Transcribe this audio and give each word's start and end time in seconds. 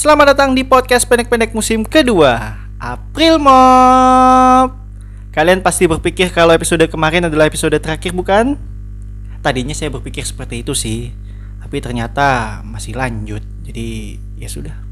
Selamat 0.00 0.32
datang 0.32 0.56
di 0.56 0.64
podcast 0.64 1.04
pendek-pendek 1.04 1.52
musim 1.52 1.84
kedua 1.84 2.56
April 2.80 3.36
Mop. 3.36 4.72
Kalian 5.28 5.60
pasti 5.60 5.84
berpikir 5.84 6.32
kalau 6.32 6.56
episode 6.56 6.88
kemarin 6.88 7.28
adalah 7.28 7.44
episode 7.44 7.76
terakhir 7.76 8.16
bukan? 8.16 8.56
Tadinya 9.44 9.76
saya 9.76 9.92
berpikir 9.92 10.24
seperti 10.24 10.64
itu 10.64 10.72
sih 10.72 11.12
Tapi 11.60 11.84
ternyata 11.84 12.64
masih 12.64 12.96
lanjut. 12.96 13.44
Jadi 13.60 14.16
ya 14.40 14.48
sudah. 14.48 14.88